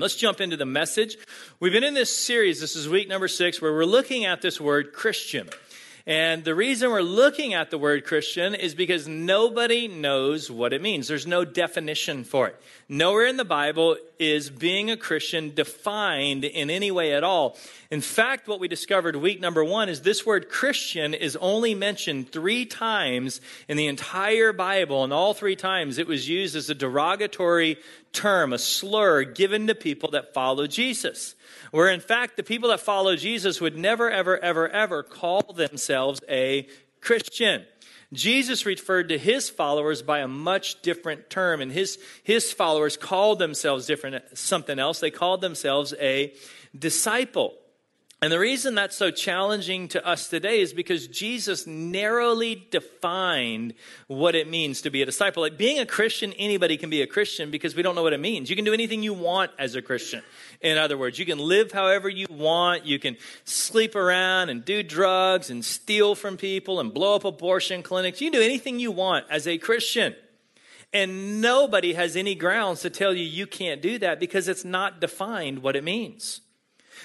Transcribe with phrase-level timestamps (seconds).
[0.00, 1.16] Let's jump into the message.
[1.60, 4.60] We've been in this series, this is week number six, where we're looking at this
[4.60, 5.48] word Christian.
[6.06, 10.80] And the reason we're looking at the word Christian is because nobody knows what it
[10.80, 11.08] means.
[11.08, 12.56] There's no definition for it.
[12.88, 17.56] Nowhere in the Bible is being a Christian defined in any way at all.
[17.90, 22.30] In fact, what we discovered week number one is this word Christian is only mentioned
[22.30, 25.04] three times in the entire Bible.
[25.04, 27.78] And all three times it was used as a derogatory
[28.12, 31.34] term, a slur given to people that follow Jesus
[31.70, 36.20] where in fact the people that follow Jesus would never, ever, ever, ever call themselves
[36.28, 36.66] a
[37.00, 37.64] Christian.
[38.12, 43.38] Jesus referred to his followers by a much different term, and his, his followers called
[43.38, 45.00] themselves different, something else.
[45.00, 46.32] They called themselves a
[46.76, 47.57] disciple.
[48.20, 53.74] And the reason that's so challenging to us today is because Jesus narrowly defined
[54.08, 55.40] what it means to be a disciple.
[55.40, 58.18] Like being a Christian, anybody can be a Christian because we don't know what it
[58.18, 58.50] means.
[58.50, 60.24] You can do anything you want as a Christian.
[60.60, 62.84] In other words, you can live however you want.
[62.84, 67.84] You can sleep around and do drugs and steal from people and blow up abortion
[67.84, 68.20] clinics.
[68.20, 70.16] You can do anything you want as a Christian.
[70.92, 75.00] And nobody has any grounds to tell you you can't do that because it's not
[75.00, 76.40] defined what it means.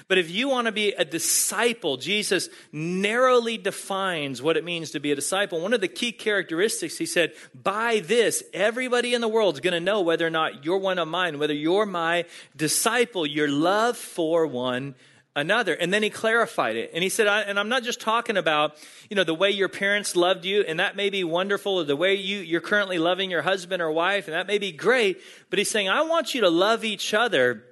[0.07, 4.99] But if you want to be a disciple, Jesus narrowly defines what it means to
[4.99, 5.59] be a disciple.
[5.59, 9.73] One of the key characteristics, he said, by this, everybody in the world is going
[9.73, 13.97] to know whether or not you're one of mine, whether you're my disciple, your love
[13.97, 14.95] for one
[15.35, 15.73] another.
[15.73, 16.91] And then he clarified it.
[16.93, 18.75] And he said, and I'm not just talking about,
[19.09, 21.95] you know, the way your parents loved you, and that may be wonderful, or the
[21.95, 25.19] way you, you're currently loving your husband or wife, and that may be great.
[25.49, 27.63] But he's saying, I want you to love each other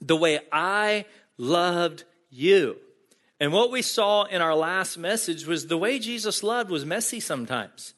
[0.00, 1.04] the way I
[1.38, 2.76] loved you.
[3.40, 7.20] And what we saw in our last message was the way Jesus loved was messy
[7.20, 7.94] sometimes.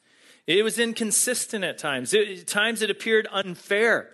[0.47, 2.13] It was inconsistent at times.
[2.13, 4.09] At times it appeared unfair.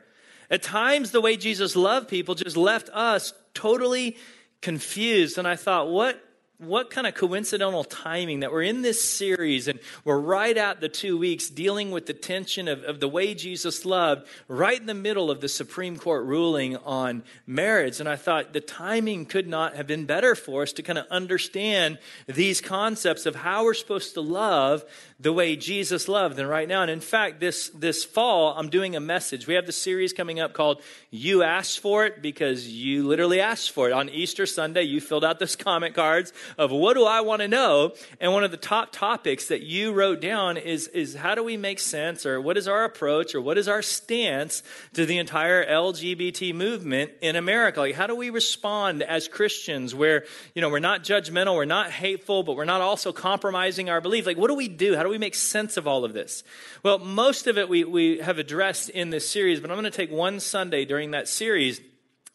[0.49, 4.17] At times the way Jesus loved people just left us totally
[4.61, 5.37] confused.
[5.37, 6.21] And I thought, what
[6.65, 10.89] what kind of coincidental timing that we're in this series and we're right at the
[10.89, 14.93] two weeks dealing with the tension of, of the way Jesus loved, right in the
[14.93, 17.99] middle of the Supreme Court ruling on marriage.
[17.99, 21.05] And I thought the timing could not have been better for us to kind of
[21.09, 24.83] understand these concepts of how we're supposed to love
[25.23, 26.37] the way Jesus loved.
[26.37, 29.47] And right now, and in fact, this, this fall, I'm doing a message.
[29.47, 33.71] We have the series coming up called You Asked for It because you literally asked
[33.71, 33.93] for it.
[33.93, 37.47] On Easter Sunday, you filled out those comment cards of what do I want to
[37.47, 37.93] know?
[38.19, 41.55] And one of the top topics that you wrote down is, is how do we
[41.55, 45.65] make sense or what is our approach or what is our stance to the entire
[45.65, 47.79] LGBT movement in America?
[47.79, 51.91] Like, how do we respond as Christians where, you know, we're not judgmental, we're not
[51.91, 54.25] hateful, but we're not also compromising our belief?
[54.25, 54.97] Like, what do we do?
[54.97, 56.43] How do we make sense of all of this?
[56.81, 59.95] Well, most of it we, we have addressed in this series, but I'm going to
[59.95, 61.79] take one Sunday during that series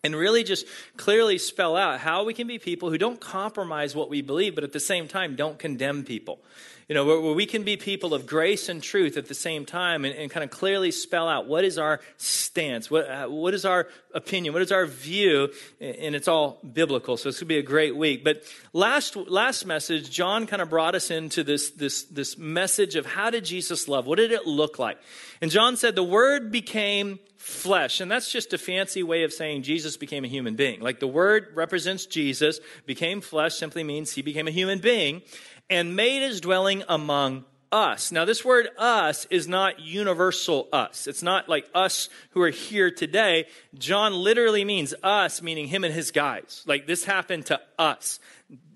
[0.05, 0.65] and really just
[0.97, 4.65] clearly spell out how we can be people who don't compromise what we believe, but
[4.65, 6.39] at the same time don't condemn people.
[6.89, 9.67] You know, where, where we can be people of grace and truth at the same
[9.67, 13.53] time and, and kind of clearly spell out what is our stance, what, uh, what
[13.53, 17.19] is our opinion, what is our view, and it's all biblical.
[17.19, 18.25] So this could be a great week.
[18.25, 23.05] But last, last message, John kind of brought us into this, this, this message of
[23.05, 24.07] how did Jesus love?
[24.07, 24.99] What did it look like?
[25.43, 28.01] And John said the word became flesh.
[28.01, 30.81] And that's just a fancy way of saying Jesus became a human being.
[30.81, 35.23] Like the word represents Jesus, became flesh simply means he became a human being
[35.71, 38.13] and made his dwelling among us.
[38.13, 41.07] Now, this word us is not universal us.
[41.07, 43.47] It's not like us who are here today.
[43.77, 46.63] John literally means us, meaning him and his guys.
[46.67, 48.21] Like this happened to us.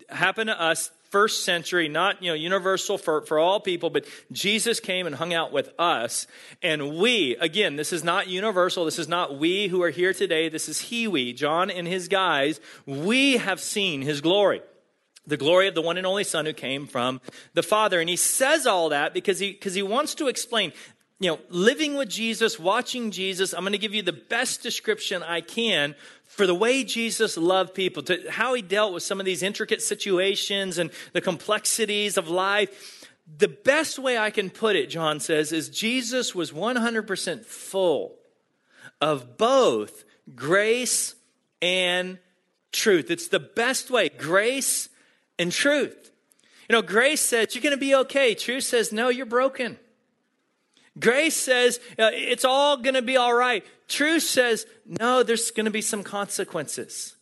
[0.08, 4.80] Happened to us first century, not you know universal for, for all people, but Jesus
[4.80, 6.26] came and hung out with us.
[6.62, 8.84] And we, again, this is not universal.
[8.84, 10.48] This is not we who are here today.
[10.48, 12.60] This is he, we, John and his guys.
[12.86, 14.62] We have seen his glory
[15.26, 17.20] the glory of the one and only Son who came from
[17.54, 18.00] the Father.
[18.00, 20.72] And he says all that because he, because he wants to explain,
[21.20, 23.52] you know, living with Jesus, watching Jesus.
[23.52, 25.94] I'm going to give you the best description I can
[26.26, 29.82] for the way Jesus loved people, to how he dealt with some of these intricate
[29.82, 33.06] situations and the complexities of life.
[33.38, 38.16] The best way I can put it, John says, is Jesus was 100% full
[39.00, 40.04] of both
[40.34, 41.14] grace
[41.60, 42.18] and
[42.72, 43.10] truth.
[43.10, 44.08] It's the best way.
[44.08, 44.88] Grace
[45.42, 46.10] and truth.
[46.68, 48.34] You know, grace says you're going to be okay.
[48.34, 49.78] Truth says, no, you're broken.
[50.98, 53.64] Grace says uh, it's all going to be all right.
[53.88, 57.16] Truth says, no, there's going to be some consequences.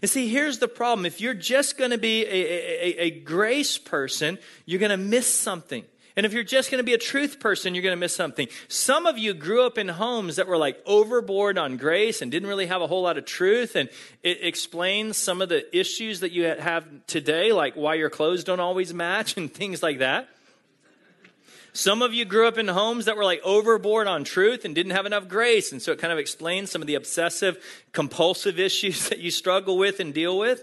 [0.00, 1.04] And see, here's the problem.
[1.04, 5.32] If you're just going to be a, a, a, grace person, you're going to miss
[5.32, 5.84] something.
[6.16, 8.48] And if you're just going to be a truth person, you're going to miss something.
[8.68, 12.48] Some of you grew up in homes that were like overboard on grace and didn't
[12.48, 13.76] really have a whole lot of truth.
[13.76, 13.88] And
[14.22, 18.60] it explains some of the issues that you have today, like why your clothes don't
[18.60, 20.28] always match and things like that.
[21.74, 24.92] Some of you grew up in homes that were like overboard on truth and didn't
[24.92, 25.72] have enough grace.
[25.72, 27.56] And so it kind of explains some of the obsessive,
[27.92, 30.62] compulsive issues that you struggle with and deal with.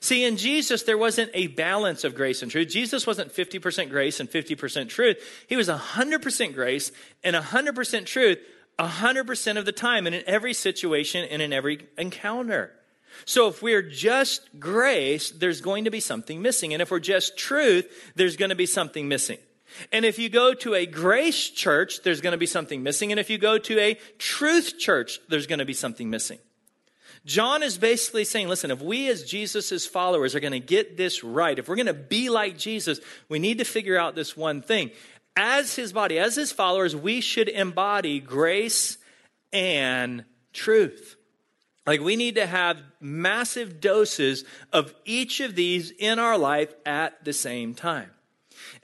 [0.00, 2.68] See, in Jesus, there wasn't a balance of grace and truth.
[2.68, 5.18] Jesus wasn't 50% grace and 50% truth.
[5.48, 8.38] He was 100% grace and 100% truth
[8.78, 12.72] 100% of the time and in every situation and in every encounter.
[13.24, 16.74] So if we're just grace, there's going to be something missing.
[16.74, 19.38] And if we're just truth, there's going to be something missing.
[19.92, 23.10] And if you go to a grace church, there's going to be something missing.
[23.10, 26.38] And if you go to a truth church, there's going to be something missing.
[27.26, 31.24] John is basically saying, listen, if we as Jesus' followers are going to get this
[31.24, 34.62] right, if we're going to be like Jesus, we need to figure out this one
[34.62, 34.92] thing.
[35.36, 38.96] As his body, as his followers, we should embody grace
[39.52, 41.16] and truth.
[41.84, 47.24] Like we need to have massive doses of each of these in our life at
[47.24, 48.10] the same time.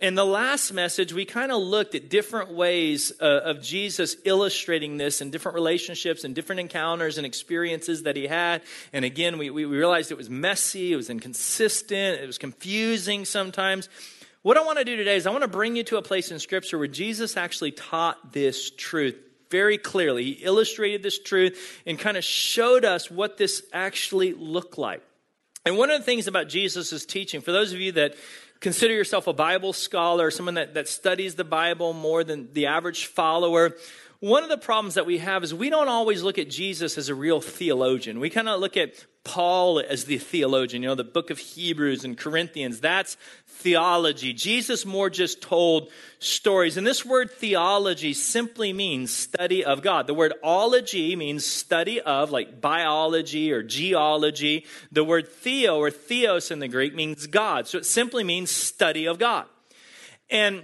[0.03, 4.97] In the last message, we kind of looked at different ways uh, of Jesus illustrating
[4.97, 8.63] this in different relationships and different encounters and experiences that he had.
[8.93, 13.89] And again, we, we realized it was messy, it was inconsistent, it was confusing sometimes.
[14.43, 16.33] What I want to do today is I want to bring you to a place
[16.33, 19.15] in Scripture where Jesus actually taught this truth
[19.53, 20.25] very clearly.
[20.25, 25.05] He illustrated this truth and kind of showed us what this actually looked like.
[25.65, 28.17] And one of the things about Jesus' teaching, for those of you that
[28.63, 33.07] consider yourself a Bible scholar, someone that, that studies the Bible more than the average
[33.07, 33.77] follower,
[34.23, 37.09] one of the problems that we have is we don't always look at Jesus as
[37.09, 38.21] a real theologian.
[38.21, 42.05] We kind of look at Paul as the theologian, you know, the book of Hebrews
[42.05, 42.79] and Corinthians.
[42.79, 43.17] That's
[43.49, 44.33] theology.
[44.33, 45.91] Jesus more just told
[46.21, 46.77] stories.
[46.77, 50.07] And this word theology simply means study of God.
[50.07, 54.67] The word ology means study of, like biology or geology.
[54.93, 57.67] The word theo or theos in the Greek means God.
[57.67, 59.47] So it simply means study of God.
[60.31, 60.63] And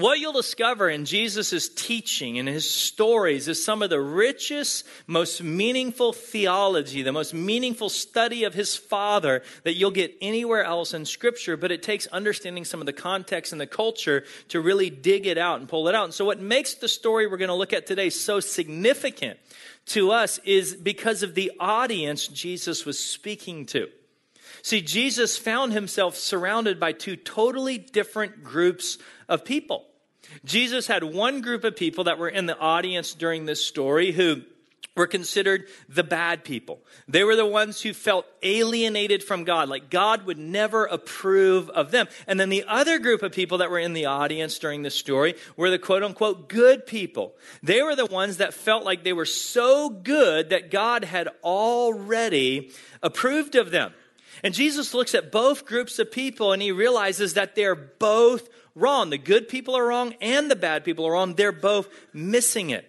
[0.00, 5.42] what you'll discover in Jesus' teaching and his stories is some of the richest, most
[5.42, 11.04] meaningful theology, the most meaningful study of his Father that you'll get anywhere else in
[11.04, 15.26] Scripture, but it takes understanding some of the context and the culture to really dig
[15.26, 16.04] it out and pull it out.
[16.04, 19.38] And so, what makes the story we're going to look at today so significant
[19.86, 23.88] to us is because of the audience Jesus was speaking to.
[24.62, 28.98] See, Jesus found himself surrounded by two totally different groups
[29.28, 29.87] of people.
[30.44, 34.42] Jesus had one group of people that were in the audience during this story who
[34.98, 36.80] were considered the bad people.
[37.06, 41.90] They were the ones who felt alienated from God, like God would never approve of
[41.90, 42.08] them.
[42.26, 45.36] And then the other group of people that were in the audience during this story
[45.56, 47.34] were the quote unquote good people.
[47.62, 52.72] They were the ones that felt like they were so good that God had already
[53.02, 53.94] approved of them.
[54.44, 59.10] And Jesus looks at both groups of people and he realizes that they're both wrong.
[59.10, 61.34] The good people are wrong and the bad people are wrong.
[61.34, 62.88] They're both missing it.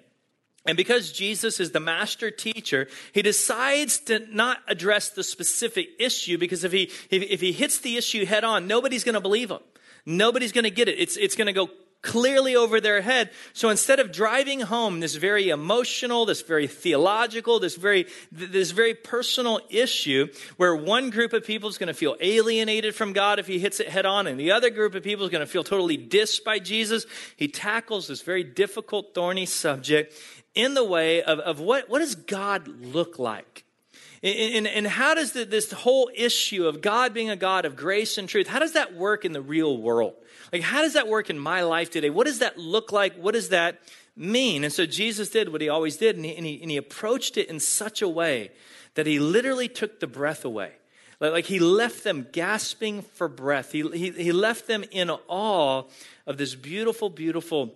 [0.65, 6.37] And because Jesus is the master teacher, he decides to not address the specific issue
[6.37, 9.61] because if he, if, he hits the issue head on, nobody's going to believe him.
[10.05, 10.99] Nobody's going to get it.
[10.99, 11.69] It's, it's going to go
[12.01, 13.29] clearly over their head.
[13.53, 18.93] So instead of driving home this very emotional, this very theological, this very, this very
[18.93, 23.47] personal issue where one group of people is going to feel alienated from God if
[23.47, 25.63] he hits it head on and the other group of people is going to feel
[25.63, 30.13] totally dissed by Jesus, he tackles this very difficult, thorny subject
[30.55, 33.65] in the way of, of what, what does God look like?
[34.21, 38.17] And, and, how does the, this whole issue of God being a God of grace
[38.17, 40.13] and truth, how does that work in the real world?
[40.51, 42.09] Like, how does that work in my life today?
[42.09, 43.15] What does that look like?
[43.15, 43.79] What does that
[44.17, 44.65] mean?
[44.65, 47.37] And so Jesus did what he always did, and he, and he, and he approached
[47.37, 48.51] it in such a way
[48.95, 50.73] that he literally took the breath away.
[51.21, 53.71] Like, like he left them gasping for breath.
[53.71, 55.83] He, he, he left them in awe
[56.27, 57.73] of this beautiful, beautiful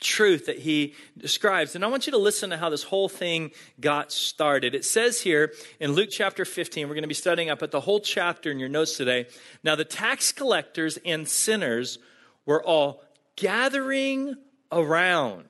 [0.00, 1.74] truth that he describes.
[1.74, 4.74] And I want you to listen to how this whole thing got started.
[4.74, 7.80] It says here in Luke chapter 15, we're going to be studying up at the
[7.80, 9.26] whole chapter in your notes today.
[9.62, 11.98] Now, the tax collectors and sinners
[12.46, 13.02] were all
[13.36, 14.34] gathering
[14.70, 15.44] around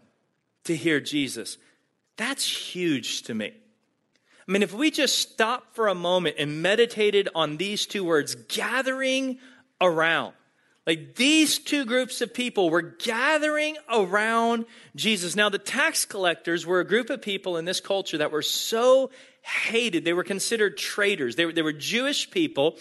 [0.65, 1.59] to hear Jesus.
[2.17, 3.53] That's huge to me.
[4.47, 8.35] I mean, if we just stop for a moment and meditated on these two words,
[8.35, 9.39] gathering
[9.81, 10.35] around,
[10.87, 15.35] like these two groups of people were gathering around Jesus.
[15.35, 19.11] Now, the tax collectors were a group of people in this culture that were so
[19.41, 20.05] hated.
[20.05, 21.37] They were considered traitors.
[21.37, 22.77] They were, they were Jewish people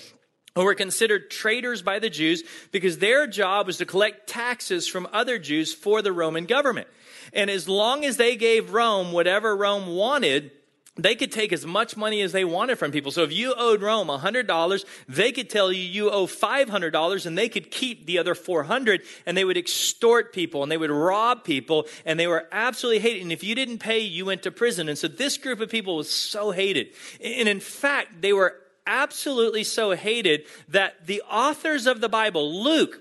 [0.56, 5.08] who were considered traitors by the Jews because their job was to collect taxes from
[5.12, 6.88] other Jews for the Roman government.
[7.32, 10.52] And as long as they gave Rome whatever Rome wanted,
[10.96, 13.12] they could take as much money as they wanted from people.
[13.12, 17.50] So if you owed Rome $100, they could tell you you owe $500 and they
[17.50, 21.88] could keep the other 400 and they would extort people and they would rob people
[22.06, 23.24] and they were absolutely hated.
[23.24, 24.88] And if you didn't pay, you went to prison.
[24.88, 26.90] And so this group of people was so hated.
[27.24, 33.00] And in fact, they were absolutely so hated that the authors of the Bible, Luke,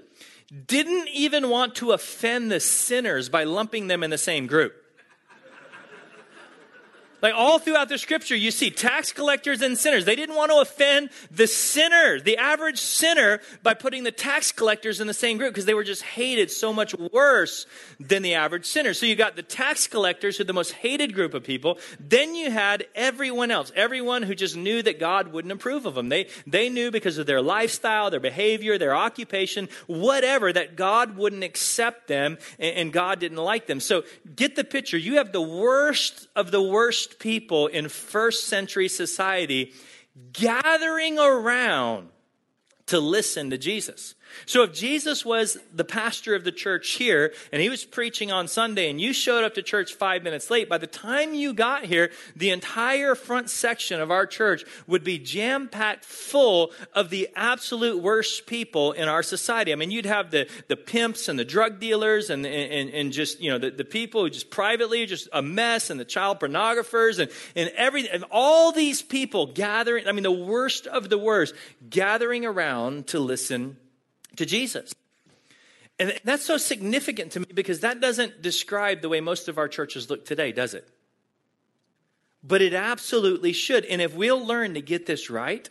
[0.67, 4.82] didn't even want to offend the sinners by lumping them in the same group.
[7.23, 10.05] Like all throughout the scripture, you see tax collectors and sinners.
[10.05, 15.01] They didn't want to offend the sinner, the average sinner, by putting the tax collectors
[15.01, 17.67] in the same group because they were just hated so much worse
[18.01, 18.93] than the average sinner.
[18.93, 21.79] So you got the tax collectors, who are the most hated group of people.
[22.01, 26.09] Then you had everyone else, everyone who just knew that God wouldn't approve of them.
[26.09, 31.45] They, they knew because of their lifestyle, their behavior, their occupation, whatever, that God wouldn't
[31.45, 33.79] accept them and, and God didn't like them.
[33.79, 34.03] So
[34.35, 34.99] get the picture.
[34.99, 39.73] You have the worst of the worst people in first century society
[40.33, 42.09] gathering around
[42.87, 44.15] to listen to Jesus.
[44.47, 48.49] So if Jesus was the pastor of the church here and he was preaching on
[48.49, 51.85] Sunday and you showed up to church five minutes late, by the time you got
[51.85, 57.29] here, the entire front section of our church would be jam packed full of the
[57.35, 59.73] absolute worst people in our society.
[59.73, 63.41] I mean, you'd have the, the pimps and the drug dealers and, and, and just,
[63.41, 67.19] you know, the, the people who just privately just a mess and the child pornographers
[67.19, 71.55] and, and every, and all these people gathering, I mean, the worst of the worst
[71.89, 73.77] gathering around to listen
[74.37, 74.95] to Jesus.
[75.99, 79.69] And that's so significant to me because that doesn't describe the way most of our
[79.69, 80.89] churches look today, does it?
[82.43, 83.85] But it absolutely should.
[83.85, 85.69] And if we'll learn to get this right,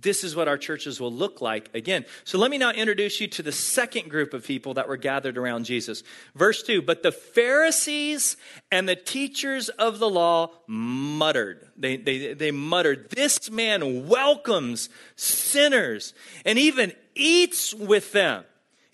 [0.00, 2.04] this is what our churches will look like again.
[2.24, 5.38] So let me now introduce you to the second group of people that were gathered
[5.38, 6.02] around Jesus.
[6.34, 8.36] Verse 2 But the Pharisees
[8.70, 11.68] and the teachers of the law muttered.
[11.76, 18.44] They, they, they muttered, This man welcomes sinners and even eats with them.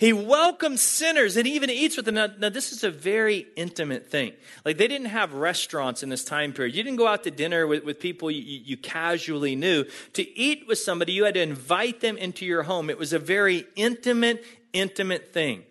[0.02, 2.16] He welcomes sinners and even eats with them.
[2.16, 4.32] Now, now, this is a very intimate thing.
[4.64, 6.74] Like, they didn't have restaurants in this time period.
[6.74, 9.84] You didn't go out to dinner with, with people you, you casually knew.
[10.14, 12.90] To eat with somebody, you had to invite them into your home.
[12.90, 15.62] It was a very intimate, intimate thing.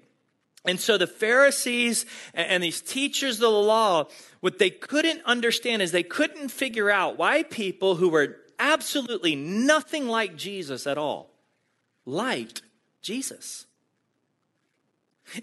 [0.64, 4.06] And so the Pharisees and these teachers of the law,
[4.40, 10.08] what they couldn't understand is they couldn't figure out why people who were absolutely nothing
[10.08, 11.32] like Jesus at all
[12.06, 12.62] liked
[13.02, 13.66] Jesus.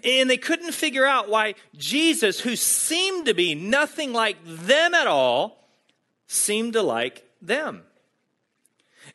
[0.03, 5.07] And they couldn't figure out why Jesus, who seemed to be nothing like them at
[5.07, 5.63] all,
[6.27, 7.83] seemed to like them.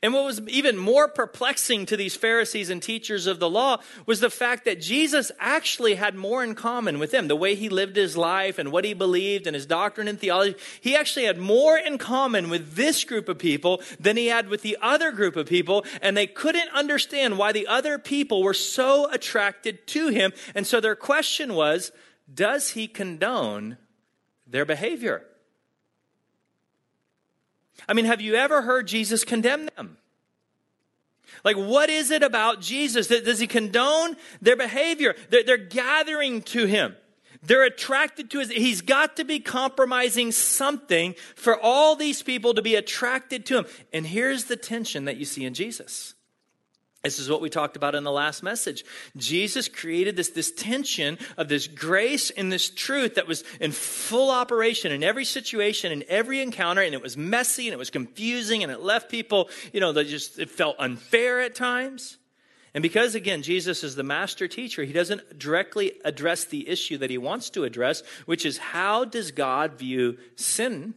[0.04, 4.20] And what was even more perplexing to these Pharisees and teachers of the law was
[4.20, 7.26] the fact that Jesus actually had more in common with them.
[7.26, 10.56] The way he lived his life and what he believed and his doctrine and theology.
[10.82, 14.60] He actually had more in common with this group of people than he had with
[14.60, 15.86] the other group of people.
[16.02, 20.34] And they couldn't understand why the other people were so attracted to him.
[20.54, 21.92] And so their question was,
[22.32, 23.78] does he condone
[24.46, 25.24] their behavior?
[27.88, 29.98] I mean, have you ever heard Jesus condemn them?
[31.44, 33.08] Like, what is it about Jesus?
[33.08, 35.14] Does he condone their behavior?
[35.30, 36.96] They're, they're gathering to him.
[37.42, 42.62] They're attracted to his, he's got to be compromising something for all these people to
[42.62, 43.66] be attracted to him.
[43.92, 46.14] And here's the tension that you see in Jesus.
[47.04, 48.82] This is what we talked about in the last message.
[49.14, 54.30] Jesus created this, this tension of this grace and this truth that was in full
[54.30, 58.62] operation in every situation, in every encounter, and it was messy and it was confusing
[58.62, 62.16] and it left people, you know, that just it felt unfair at times.
[62.72, 67.10] And because, again, Jesus is the master teacher, he doesn't directly address the issue that
[67.10, 70.94] he wants to address, which is how does God view sin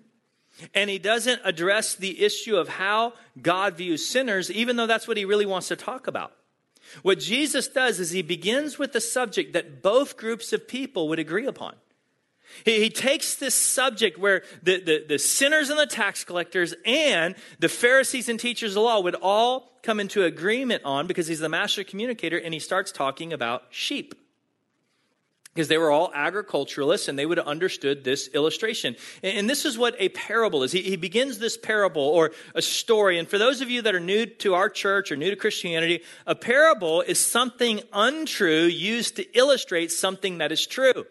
[0.74, 5.18] and he doesn't address the issue of how God views sinners, even though that's what
[5.18, 6.34] he really wants to talk about.
[7.02, 11.20] What Jesus does is he begins with the subject that both groups of people would
[11.20, 11.76] agree upon.
[12.64, 17.36] He, he takes this subject where the, the, the sinners and the tax collectors and
[17.60, 21.40] the Pharisees and teachers of the law would all come into agreement on because he's
[21.40, 24.16] the master communicator, and he starts talking about sheep
[25.58, 28.96] because they were all agriculturalists and they would have understood this illustration.
[29.24, 30.72] And this is what a parable is.
[30.72, 33.18] He, he, begins this parable or a story.
[33.18, 36.04] And for those of you that are new to our church or new to Christianity,
[36.28, 41.08] a parable is something untrue used to illustrate something that is true.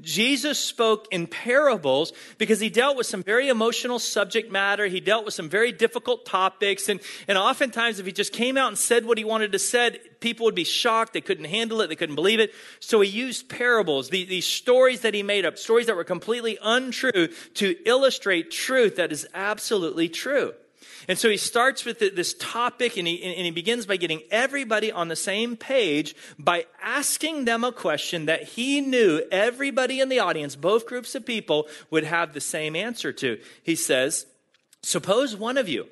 [0.00, 4.86] Jesus spoke in parables because he dealt with some very emotional subject matter.
[4.86, 6.88] He dealt with some very difficult topics.
[6.88, 9.98] And, and oftentimes, if he just came out and said what he wanted to said,
[10.20, 11.12] people would be shocked.
[11.12, 11.88] They couldn't handle it.
[11.88, 12.52] They couldn't believe it.
[12.80, 17.28] So he used parables, these stories that he made up, stories that were completely untrue
[17.54, 20.54] to illustrate truth that is absolutely true.
[21.08, 24.90] And so he starts with this topic and he, and he begins by getting everybody
[24.90, 30.20] on the same page by asking them a question that he knew everybody in the
[30.20, 33.38] audience, both groups of people, would have the same answer to.
[33.62, 34.26] He says,
[34.82, 35.86] Suppose one of you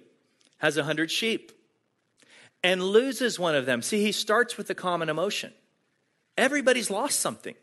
[0.58, 1.52] has a hundred sheep
[2.62, 3.82] and loses one of them.
[3.82, 5.52] See, he starts with the common emotion.
[6.36, 7.54] Everybody's lost something.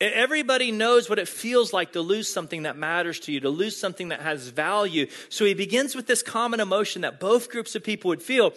[0.00, 3.78] Everybody knows what it feels like to lose something that matters to you, to lose
[3.78, 5.06] something that has value.
[5.28, 8.54] So he begins with this common emotion that both groups of people would feel.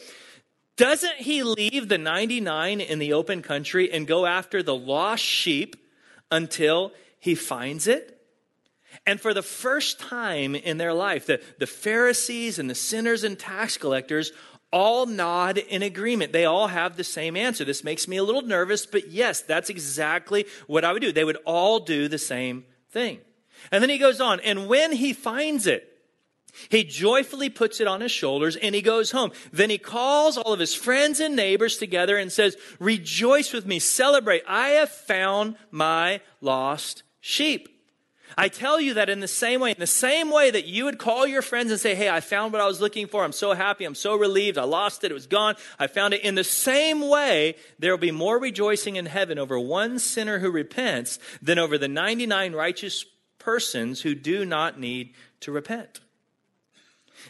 [0.77, 5.75] Doesn't he leave the 99 in the open country and go after the lost sheep
[6.31, 8.21] until he finds it?
[9.05, 13.37] And for the first time in their life, the, the Pharisees and the sinners and
[13.37, 14.31] tax collectors
[14.73, 16.33] all nod in agreement.
[16.33, 17.63] They all have the same answer.
[17.63, 21.13] This makes me a little nervous, but yes, that's exactly what I would do.
[21.13, 23.19] They would all do the same thing.
[23.71, 25.89] And then he goes on, and when he finds it,
[26.69, 29.31] he joyfully puts it on his shoulders and he goes home.
[29.51, 33.79] Then he calls all of his friends and neighbors together and says, Rejoice with me,
[33.79, 34.43] celebrate.
[34.47, 37.72] I have found my lost sheep.
[38.37, 40.97] I tell you that in the same way, in the same way that you would
[40.97, 43.23] call your friends and say, Hey, I found what I was looking for.
[43.23, 43.85] I'm so happy.
[43.85, 44.57] I'm so relieved.
[44.57, 45.11] I lost it.
[45.11, 45.55] It was gone.
[45.79, 46.21] I found it.
[46.21, 50.51] In the same way, there will be more rejoicing in heaven over one sinner who
[50.51, 53.05] repents than over the 99 righteous
[53.39, 55.99] persons who do not need to repent.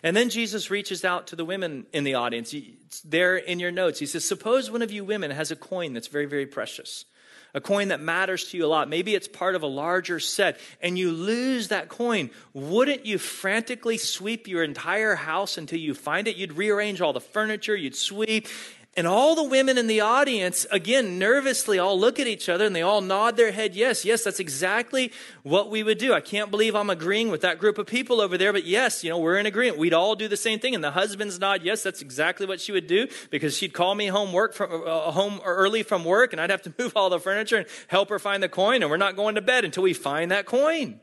[0.02, 2.54] And then Jesus reaches out to the women in the audience.
[2.54, 4.00] It's there in your notes.
[4.00, 7.06] He says, Suppose one of you women has a coin that's very, very precious
[7.54, 8.90] a coin that matters to you a lot.
[8.90, 12.32] Maybe it's part of a larger set, and you lose that coin.
[12.54, 16.36] Wouldn't you frantically sweep your entire house until you find it?
[16.36, 18.48] You'd rearrange all the furniture, you'd sweep,
[18.96, 22.76] and all the women in the audience, again, nervously all look at each other and
[22.76, 26.14] they all nod their head, yes, yes, that's exactly what we would do.
[26.14, 29.10] I can't believe I'm agreeing with that group of people over there, but yes, you
[29.10, 29.80] know, we're in agreement.
[29.80, 30.76] We'd all do the same thing.
[30.76, 34.08] And the husbands nod, yes, that's exactly what she would do because she'd call me
[34.08, 37.20] home work from, uh, home early from work and I'd have to move all the
[37.20, 38.84] furniture and help her find the coin.
[38.84, 41.00] And we're not going to bed until we find that coin.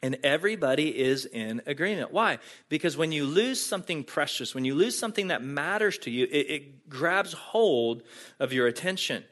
[0.00, 2.12] And everybody is in agreement.
[2.12, 2.38] Why?
[2.68, 6.46] Because when you lose something precious, when you lose something that matters to you, it,
[6.50, 8.04] it, grabs hold
[8.38, 9.24] of your attention.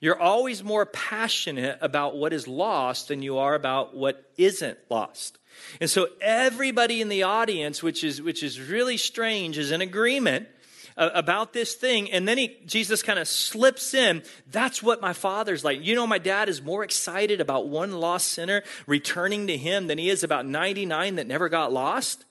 [0.00, 5.38] You're always more passionate about what is lost than you are about what isn't lost.
[5.80, 10.48] And so everybody in the audience, which is, which is really strange, is in agreement
[10.96, 12.10] about this thing.
[12.10, 14.22] And then he, Jesus kind of slips in.
[14.50, 15.84] That's what my father's like.
[15.84, 19.98] You know, my dad is more excited about one lost sinner returning to him than
[19.98, 22.24] he is about 99 that never got lost.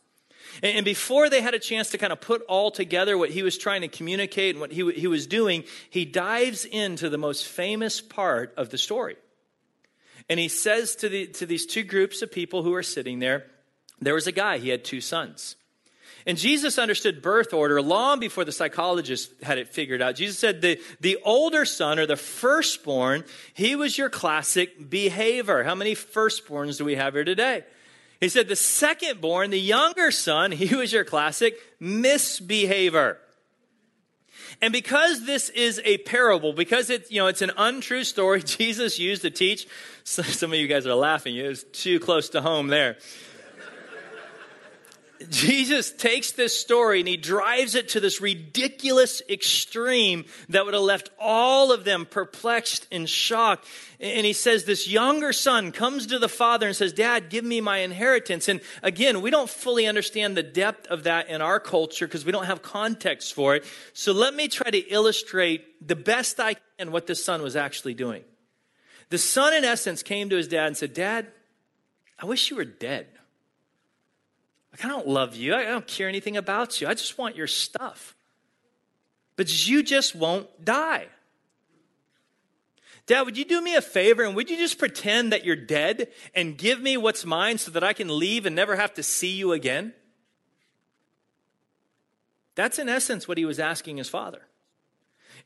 [0.61, 3.57] And before they had a chance to kind of put all together what he was
[3.57, 8.01] trying to communicate and what he, he was doing, he dives into the most famous
[8.01, 9.15] part of the story.
[10.27, 13.45] And he says to, the, to these two groups of people who are sitting there,
[14.01, 15.55] there was a guy, he had two sons.
[16.25, 20.15] And Jesus understood birth order long before the psychologists had it figured out.
[20.15, 25.63] Jesus said the, the older son or the firstborn, he was your classic behavior.
[25.63, 27.63] How many firstborns do we have here today?
[28.19, 33.17] He said the secondborn, the younger son, he was your classic misbehavior.
[34.61, 38.99] And because this is a parable, because it's, you know, it's an untrue story Jesus
[38.99, 39.67] used to teach,
[40.03, 42.97] some of you guys are laughing, it was too close to home there.
[45.27, 50.83] Jesus takes this story and he drives it to this ridiculous extreme that would have
[50.83, 53.67] left all of them perplexed and shocked.
[53.99, 57.59] And he says, This younger son comes to the father and says, Dad, give me
[57.59, 58.47] my inheritance.
[58.47, 62.31] And again, we don't fully understand the depth of that in our culture because we
[62.31, 63.65] don't have context for it.
[63.91, 67.93] So let me try to illustrate the best I can what this son was actually
[67.93, 68.23] doing.
[69.09, 71.27] The son, in essence, came to his dad and said, Dad,
[72.17, 73.07] I wish you were dead.
[74.79, 75.55] Like, I don't love you.
[75.55, 76.87] I don't care anything about you.
[76.87, 78.15] I just want your stuff.
[79.35, 81.07] But you just won't die.
[83.05, 86.09] Dad, would you do me a favor and would you just pretend that you're dead
[86.35, 89.31] and give me what's mine so that I can leave and never have to see
[89.31, 89.93] you again?
[92.55, 94.41] That's in essence what he was asking his father.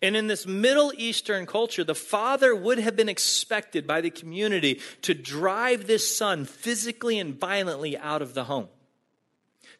[0.01, 4.81] And in this Middle Eastern culture, the father would have been expected by the community
[5.03, 8.67] to drive this son physically and violently out of the home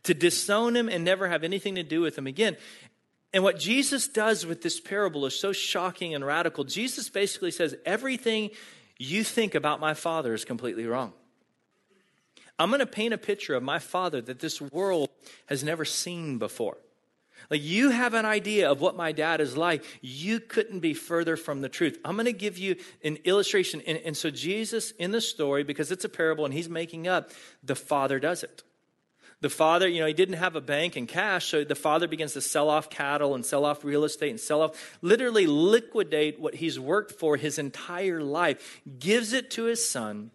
[0.03, 2.57] to disown him and never have anything to do with him again.
[3.33, 6.63] And what Jesus does with this parable is so shocking and radical.
[6.63, 8.51] Jesus basically says everything
[8.99, 11.13] you think about my father is completely wrong.
[12.59, 15.09] I'm going to paint a picture of my father that this world
[15.47, 16.77] has never seen before.
[17.49, 19.83] Like you have an idea of what my dad is like.
[20.01, 21.97] You couldn't be further from the truth.
[22.05, 23.81] I'm going to give you an illustration.
[23.85, 27.31] And, and so, Jesus in the story, because it's a parable and he's making up,
[27.63, 28.63] the father does it.
[29.43, 32.31] The father, you know, he didn't have a bank and cash, so the father begins
[32.31, 36.55] to sell off cattle and sell off real estate and sell off, literally liquidate what
[36.55, 40.31] he's worked for his entire life, gives it to his son,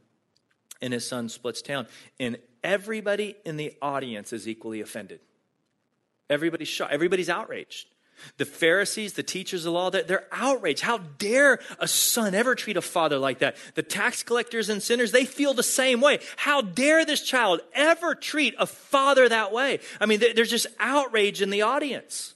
[0.82, 1.86] and his son splits town.
[2.20, 5.20] And everybody in the audience is equally offended.
[6.28, 6.92] Everybody's shocked.
[6.92, 7.86] Everybody's outraged.
[8.36, 10.80] The Pharisees, the teachers of the law, they're outraged.
[10.80, 13.56] How dare a son ever treat a father like that?
[13.74, 16.20] The tax collectors and sinners, they feel the same way.
[16.36, 19.80] How dare this child ever treat a father that way?
[20.00, 22.34] I mean, there's just outrage in the audience.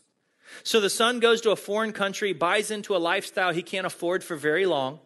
[0.64, 4.22] So the son goes to a foreign country, buys into a lifestyle he can't afford
[4.22, 5.00] for very long.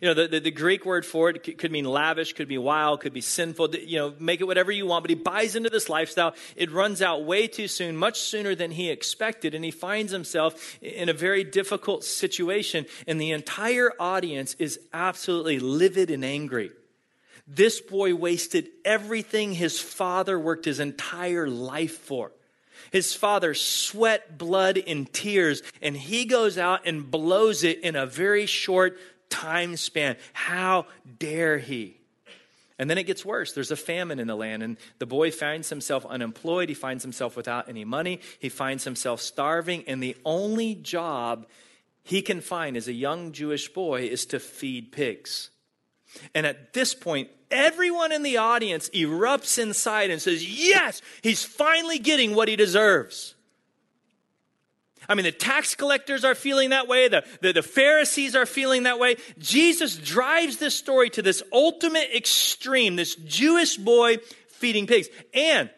[0.00, 3.00] You know, the, the, the, Greek word for it could mean lavish, could be wild,
[3.00, 3.74] could be sinful.
[3.74, 5.02] You know, make it whatever you want.
[5.02, 6.34] But he buys into this lifestyle.
[6.56, 9.54] It runs out way too soon, much sooner than he expected.
[9.54, 12.86] And he finds himself in a very difficult situation.
[13.06, 16.70] And the entire audience is absolutely livid and angry.
[17.46, 22.32] This boy wasted everything his father worked his entire life for.
[22.92, 28.06] His father sweat, blood, and tears, and he goes out and blows it in a
[28.06, 28.98] very short
[29.30, 30.16] time span.
[30.32, 30.86] How
[31.18, 31.96] dare he?
[32.78, 33.52] And then it gets worse.
[33.52, 36.68] There's a famine in the land, and the boy finds himself unemployed.
[36.68, 38.20] He finds himself without any money.
[38.38, 41.46] He finds himself starving, and the only job
[42.02, 45.50] he can find as a young Jewish boy is to feed pigs.
[46.34, 51.98] And at this point, everyone in the audience erupts inside and says, Yes, he's finally
[51.98, 53.35] getting what he deserves.
[55.08, 57.08] I mean, the tax collectors are feeling that way.
[57.08, 59.16] The, the, the, Pharisees are feeling that way.
[59.38, 65.08] Jesus drives this story to this ultimate extreme, this Jewish boy feeding pigs.
[65.34, 65.70] And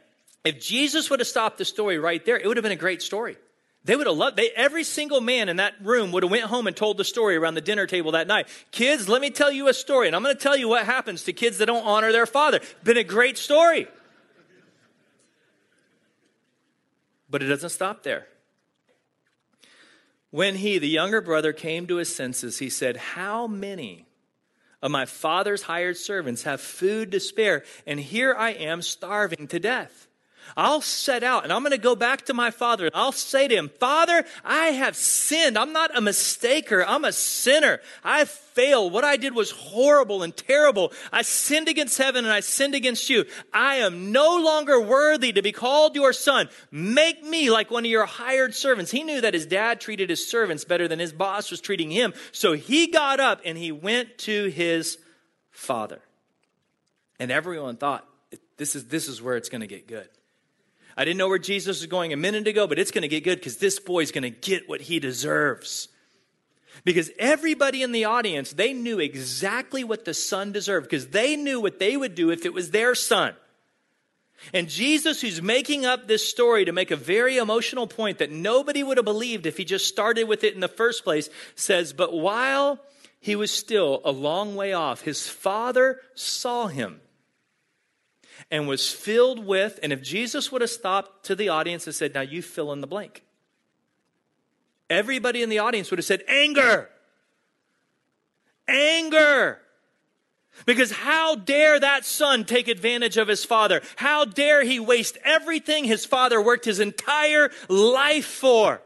[0.45, 3.03] if Jesus would have stopped the story right there, it would have been a great
[3.03, 3.37] story.
[3.85, 6.67] They would have loved they every single man in that room would have went home
[6.67, 8.49] and told the story around the dinner table that night.
[8.71, 11.23] Kids, let me tell you a story, and I'm going to tell you what happens
[11.25, 12.61] to kids that don't honor their father.
[12.85, 13.87] Been a great story.
[17.31, 18.27] But it doesn't stop there.
[20.31, 24.07] When he, the younger brother, came to his senses, he said, How many
[24.83, 29.59] of my father's hired servants have food to spare, and here I am starving to
[29.59, 30.08] death?
[30.57, 33.55] I'll set out and I'm going to go back to my father I'll say to
[33.55, 35.57] him, Father, I have sinned.
[35.57, 36.85] I'm not a mistaker.
[36.87, 37.81] I'm a sinner.
[38.03, 38.93] I failed.
[38.93, 40.93] What I did was horrible and terrible.
[41.13, 43.25] I sinned against heaven and I sinned against you.
[43.53, 46.49] I am no longer worthy to be called your son.
[46.71, 48.91] Make me like one of your hired servants.
[48.91, 52.15] He knew that his dad treated his servants better than his boss was treating him.
[52.33, 54.99] So he got up and he went to his
[55.51, 56.01] father.
[57.21, 58.07] And everyone thought,
[58.57, 60.09] this is, this is where it's going to get good.
[60.99, 63.23] I didn't know where Jesus was going a minute ago, but it's going to get
[63.23, 65.87] good because this boy's going to get what he deserves.
[66.85, 71.61] Because everybody in the audience, they knew exactly what the son deserved because they knew
[71.61, 73.35] what they would do if it was their son.
[74.53, 78.83] And Jesus, who's making up this story to make a very emotional point that nobody
[78.83, 82.13] would have believed if he just started with it in the first place, says, But
[82.13, 82.81] while
[83.21, 87.01] he was still a long way off, his father saw him
[88.51, 92.15] and was filled with, and if Jesus would have stopped to the audience and said,
[92.15, 93.23] Now you fill in the blank,
[94.89, 96.89] everybody in the audience would have said, Anger!
[98.67, 99.61] Anger!
[100.67, 103.81] Because how dare that son take advantage of his father?
[103.97, 108.83] How dare he waste everything his father worked his entire life for?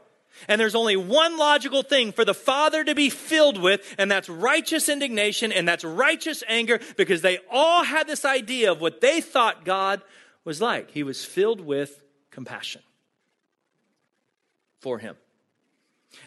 [0.48, 4.28] And there's only one logical thing for the Father to be filled with, and that's
[4.28, 9.20] righteous indignation and that's righteous anger because they all had this idea of what they
[9.20, 10.02] thought God
[10.44, 10.90] was like.
[10.90, 12.82] He was filled with compassion
[14.80, 15.16] for him.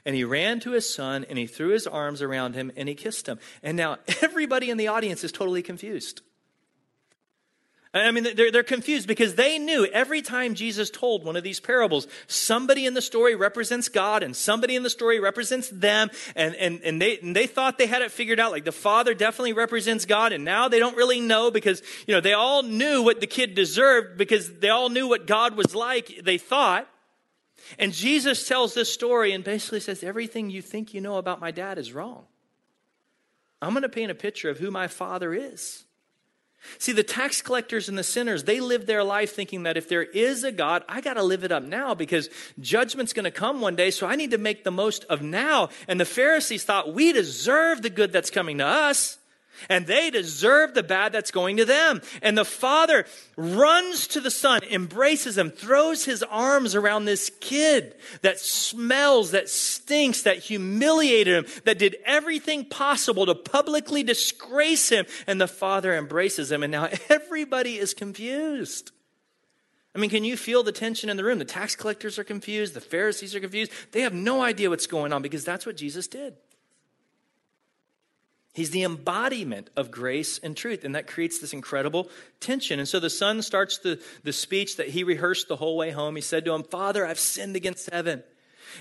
[0.06, 2.96] And he ran to his son and he threw his arms around him and he
[2.96, 3.40] kissed him.
[3.62, 6.22] And now everybody in the audience is totally confused.
[7.96, 11.62] I mean, they're, they're confused because they knew every time Jesus told one of these
[11.62, 16.10] parables, somebody in the story represents God and somebody in the story represents them.
[16.36, 18.52] And, and, and, they, and they thought they had it figured out.
[18.52, 20.34] Like the father definitely represents God.
[20.34, 23.56] And now they don't really know because, you know, they all knew what the kid
[23.56, 26.90] deserved because they all knew what God was like, they thought.
[27.80, 31.52] And Jesus tells this story and basically says, everything you think you know about my
[31.52, 32.26] dad is wrong.
[33.62, 35.86] I'm going to paint a picture of who my father is.
[36.78, 40.04] See, the tax collectors and the sinners, they live their life thinking that if there
[40.04, 43.62] is a God, I got to live it up now because judgment's going to come
[43.62, 45.70] one day, so I need to make the most of now.
[45.88, 49.18] And the Pharisees thought we deserve the good that's coming to us.
[49.70, 52.02] And they deserve the bad that's going to them.
[52.22, 57.96] And the father runs to the son, embraces him, throws his arms around this kid
[58.22, 65.06] that smells, that stinks, that humiliated him, that did everything possible to publicly disgrace him.
[65.28, 66.64] And the father embraces him.
[66.64, 68.92] And now everybody is confused.
[69.96, 71.40] I mean, can you feel the tension in the room?
[71.40, 72.74] The tax collectors are confused.
[72.74, 73.72] The Pharisees are confused.
[73.94, 76.36] They have no idea what's going on because that's what Jesus did.
[78.56, 82.80] He's the embodiment of grace and truth, and that creates this incredible tension.
[82.80, 86.16] And so the son starts the, the speech that he rehearsed the whole way home.
[86.16, 88.24] He said to him, Father, I've sinned against heaven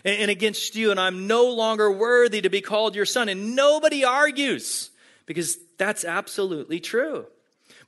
[0.05, 3.29] and, and against you, and I'm no longer worthy to be called your son.
[3.29, 4.91] And nobody argues
[5.27, 7.27] because that's absolutely true.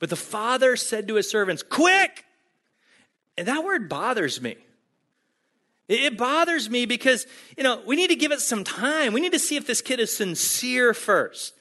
[0.01, 2.25] But the father said to his servants, Quick!
[3.39, 4.57] And that word bothers me.
[5.87, 9.13] It bothers me because, you know, we need to give it some time.
[9.13, 11.53] We need to see if this kid is sincere first.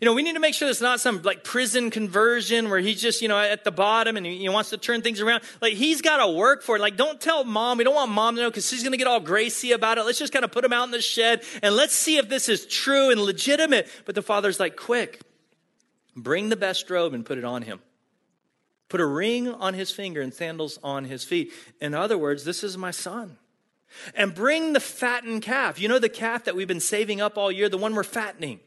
[0.00, 3.00] You know, we need to make sure it's not some like prison conversion where he's
[3.00, 5.42] just, you know, at the bottom and he, wants to turn things around.
[5.60, 6.80] Like he's got to work for it.
[6.80, 7.78] Like don't tell mom.
[7.78, 10.04] We don't want mom to know because she's going to get all gracie about it.
[10.04, 12.48] Let's just kind of put him out in the shed and let's see if this
[12.48, 13.88] is true and legitimate.
[14.04, 15.20] But the father's like, quick,
[16.16, 17.80] bring the best robe and put it on him.
[18.88, 21.52] Put a ring on his finger and sandals on his feet.
[21.80, 23.38] In other words, this is my son.
[24.14, 25.80] And bring the fattened calf.
[25.80, 28.60] You know the calf that we've been saving up all year, the one we're fattening.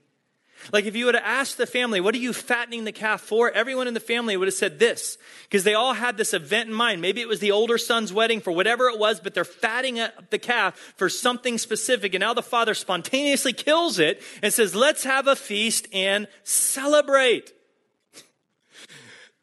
[0.71, 3.51] Like if you would have asked the family, what are you fattening the calf for?
[3.51, 6.75] Everyone in the family would have said this because they all had this event in
[6.75, 7.01] mind.
[7.01, 10.29] Maybe it was the older son's wedding for whatever it was, but they're fattening up
[10.29, 12.13] the calf for something specific.
[12.13, 17.53] And now the father spontaneously kills it and says, let's have a feast and celebrate.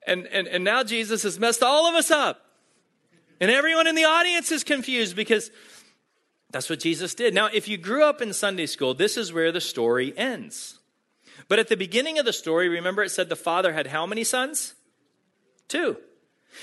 [0.07, 2.41] And, and, and now Jesus has messed all of us up.
[3.41, 5.51] And everyone in the audience is confused because
[6.51, 7.35] that's what Jesus did.
[7.35, 10.79] Now, if you grew up in Sunday school, this is where the story ends.
[11.49, 14.25] But at the beginning of the story, remember it said the father had how many
[14.25, 14.75] sons?
[15.69, 15.97] Two.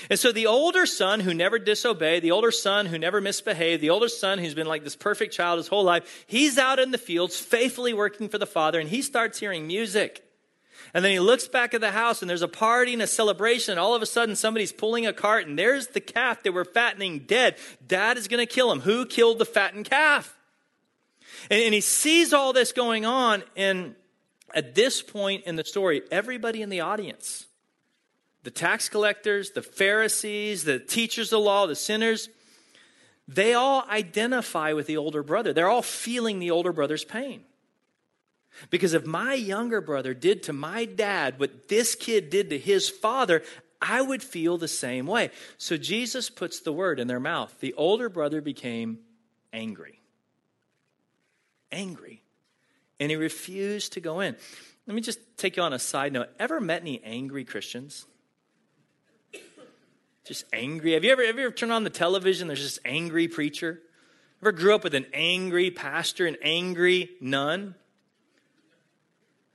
[0.08, 3.90] And so the older son who never disobeyed, the older son who never misbehaved, the
[3.90, 6.98] older son who's been like this perfect child his whole life, he's out in the
[6.98, 10.24] fields faithfully working for the father and he starts hearing music.
[10.94, 13.78] And then he looks back at the house and there's a party and a celebration.
[13.78, 17.20] All of a sudden somebody's pulling a cart and there's the calf that we're fattening
[17.20, 17.56] dead.
[17.86, 18.80] Dad is going to kill him.
[18.80, 20.36] Who killed the fattened calf?
[21.50, 23.94] And, and he sees all this going on and
[24.54, 27.46] at this point in the story, everybody in the audience,
[28.42, 32.28] the tax collectors, the Pharisees, the teachers of the law, the sinners,
[33.28, 35.52] they all identify with the older brother.
[35.52, 37.44] They're all feeling the older brother's pain.
[38.68, 42.88] Because if my younger brother did to my dad what this kid did to his
[42.88, 43.42] father,
[43.80, 45.30] I would feel the same way.
[45.56, 47.58] So Jesus puts the word in their mouth.
[47.60, 48.98] The older brother became
[49.52, 50.00] angry.
[51.70, 52.21] Angry
[53.02, 54.36] and he refused to go in.
[54.86, 56.28] Let me just take you on a side note.
[56.38, 58.06] Ever met any angry Christians?
[60.24, 60.92] Just angry.
[60.92, 62.46] Have you ever, have you ever turned on the television?
[62.46, 63.80] There's this angry preacher.
[64.40, 67.74] Ever grew up with an angry pastor, an angry nun?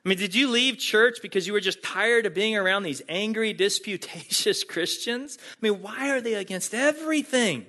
[0.06, 3.02] I mean, did you leave church because you were just tired of being around these
[3.08, 5.38] angry, disputatious Christians?
[5.42, 7.66] I mean, why are they against everything?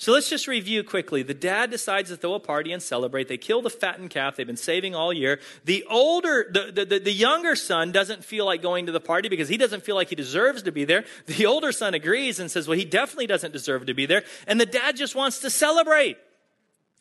[0.00, 1.22] So let's just review quickly.
[1.22, 3.28] The dad decides to throw a party and celebrate.
[3.28, 5.40] They kill the fattened calf they've been saving all year.
[5.66, 9.50] The older, the, the, the, younger son doesn't feel like going to the party because
[9.50, 11.04] he doesn't feel like he deserves to be there.
[11.26, 14.24] The older son agrees and says, well, he definitely doesn't deserve to be there.
[14.46, 16.16] And the dad just wants to celebrate.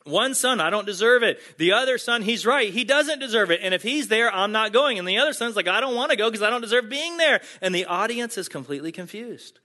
[0.04, 1.40] One son, I don't deserve it.
[1.58, 2.74] The other son, he's right.
[2.74, 3.62] He doesn't deserve it.
[3.64, 5.00] And if he's there, I'm not going.
[5.00, 7.16] And the other son's like, I don't want to go because I don't deserve being
[7.16, 7.40] there.
[7.62, 9.62] And the audience is completely confused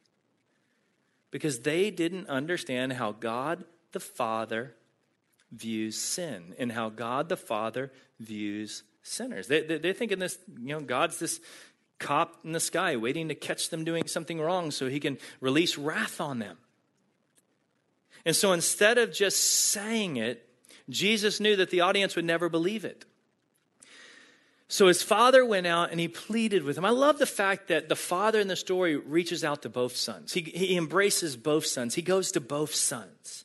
[1.34, 4.76] because they didn't understand how God the Father
[5.50, 9.48] views sin and how God the Father views sinners.
[9.48, 11.40] They, they, they're thinking this, you know, God's this
[11.98, 15.76] cop in the sky waiting to catch them doing something wrong so he can release
[15.76, 16.56] wrath on them.
[18.24, 20.48] And so instead of just saying it,
[20.88, 23.06] Jesus knew that the audience would never believe it.
[24.68, 26.84] So his father went out and he pleaded with him.
[26.84, 30.32] I love the fact that the father in the story reaches out to both sons.
[30.32, 31.94] He, he embraces both sons.
[31.94, 33.44] He goes to both sons.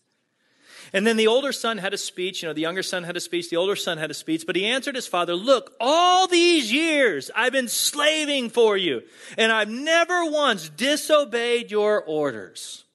[0.92, 2.42] And then the older son had a speech.
[2.42, 3.50] You know, the younger son had a speech.
[3.50, 4.46] The older son had a speech.
[4.48, 9.04] But he answered his father, Look, all these years I've been slaving for you,
[9.38, 12.86] and I've never once disobeyed your orders.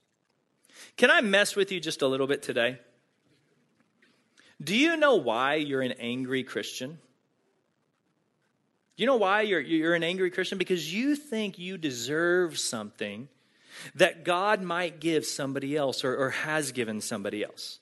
[0.97, 2.79] Can I mess with you just a little bit today?
[4.63, 6.99] Do you know why you're an angry Christian?
[8.97, 10.59] You know why you're, you're an angry Christian?
[10.59, 13.29] Because you think you deserve something
[13.97, 17.81] that God might give somebody else or, or has given somebody else.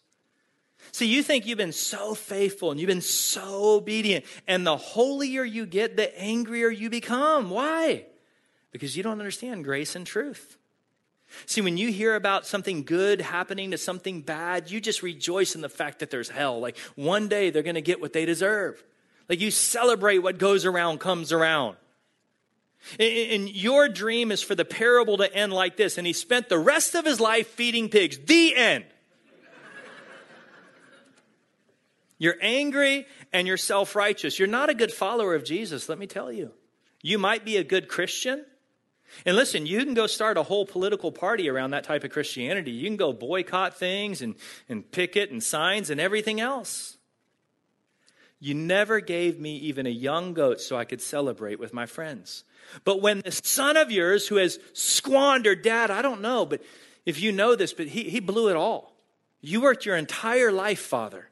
[0.90, 5.44] See, you think you've been so faithful and you've been so obedient, and the holier
[5.44, 7.51] you get, the angrier you become.
[7.51, 8.07] Why?
[8.72, 10.57] Because you don't understand grace and truth.
[11.46, 15.61] See, when you hear about something good happening to something bad, you just rejoice in
[15.61, 16.61] the fact that there's hell.
[16.61, 18.83] Like one day they're going to get what they deserve.
[19.28, 21.76] Like you celebrate what goes around comes around.
[22.98, 25.98] And your dream is for the parable to end like this.
[25.98, 28.18] And he spent the rest of his life feeding pigs.
[28.18, 28.85] The end.
[32.18, 34.38] You're angry and you're self righteous.
[34.38, 36.52] You're not a good follower of Jesus, let me tell you.
[37.02, 38.44] You might be a good Christian.
[39.26, 42.70] And listen, you can go start a whole political party around that type of Christianity.
[42.70, 44.37] You can go boycott things and,
[44.68, 46.96] and picket and signs and everything else.
[48.42, 52.42] You never gave me even a young goat so I could celebrate with my friends.
[52.83, 56.61] But when this son of yours who has squandered, Dad, I don't know, but
[57.07, 58.96] if you know this, but he, he blew it all.
[59.42, 61.28] You worked your entire life, Father.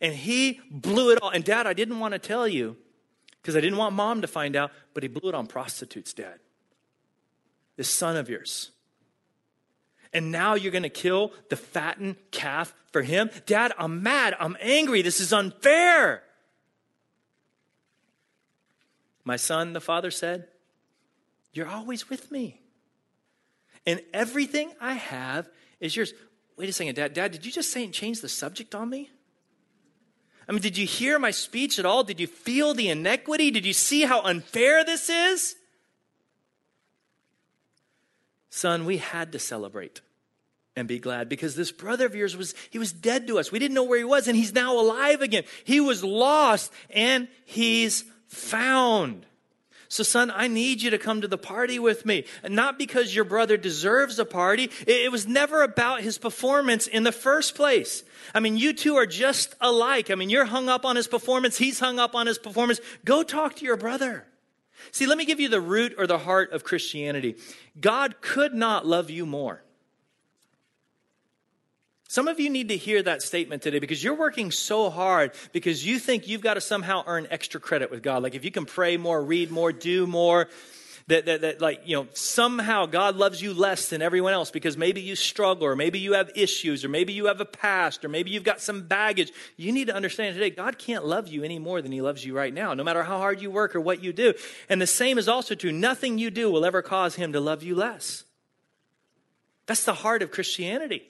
[0.00, 1.30] And he blew it all.
[1.30, 2.76] And dad, I didn't want to tell you
[3.40, 6.40] because I didn't want mom to find out, but he blew it on prostitutes, dad.
[7.76, 8.71] This son of yours.
[10.12, 13.30] And now you're going to kill the fattened calf for him?
[13.46, 14.36] Dad, I'm mad.
[14.38, 15.02] I'm angry.
[15.02, 16.22] This is unfair.
[19.24, 20.48] My son, the father said,
[21.52, 22.60] You're always with me.
[23.86, 25.48] And everything I have
[25.80, 26.12] is yours.
[26.56, 27.14] Wait a second, Dad.
[27.14, 29.10] Dad, did you just say and change the subject on me?
[30.48, 32.04] I mean, did you hear my speech at all?
[32.04, 33.50] Did you feel the inequity?
[33.50, 35.56] Did you see how unfair this is?
[38.54, 40.02] Son, we had to celebrate
[40.76, 43.50] and be glad because this brother of yours was he was dead to us.
[43.50, 45.44] We didn't know where he was and he's now alive again.
[45.64, 49.24] He was lost and he's found.
[49.88, 52.26] So, son, I need you to come to the party with me.
[52.46, 54.70] Not because your brother deserves a party.
[54.86, 58.02] It was never about his performance in the first place.
[58.34, 60.10] I mean, you two are just alike.
[60.10, 61.56] I mean, you're hung up on his performance.
[61.56, 62.82] He's hung up on his performance.
[63.06, 64.26] Go talk to your brother.
[64.90, 67.36] See, let me give you the root or the heart of Christianity.
[67.80, 69.62] God could not love you more.
[72.12, 75.86] Some of you need to hear that statement today because you're working so hard because
[75.86, 78.22] you think you've got to somehow earn extra credit with God.
[78.22, 80.50] Like if you can pray more, read more, do more,
[81.08, 84.76] that, that, that like, you know, somehow God loves you less than everyone else because
[84.76, 88.08] maybe you struggle or maybe you have issues or maybe you have a past or
[88.08, 89.32] maybe you've got some baggage.
[89.56, 92.36] You need to understand today, God can't love you any more than he loves you
[92.36, 94.34] right now, no matter how hard you work or what you do.
[94.68, 95.72] And the same is also true.
[95.72, 98.24] Nothing you do will ever cause him to love you less.
[99.66, 101.08] That's the heart of Christianity.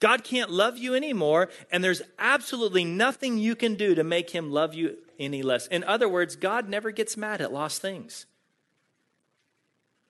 [0.00, 4.50] God can't love you anymore, and there's absolutely nothing you can do to make him
[4.50, 5.66] love you any less.
[5.66, 8.24] In other words, God never gets mad at lost things.